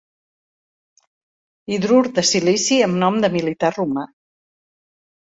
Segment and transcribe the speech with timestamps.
[1.73, 4.07] Hidrur de silici amb nom de militar romà.